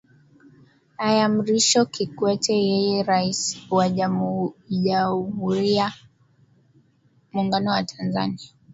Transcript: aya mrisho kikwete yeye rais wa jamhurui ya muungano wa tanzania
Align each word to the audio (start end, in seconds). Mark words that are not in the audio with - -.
aya 1.07 1.25
mrisho 1.33 1.81
kikwete 1.93 2.55
yeye 2.67 2.99
rais 3.11 3.41
wa 3.77 3.85
jamhurui 3.95 5.69
ya 5.77 5.81
muungano 7.31 7.69
wa 7.71 7.83
tanzania 7.89 8.47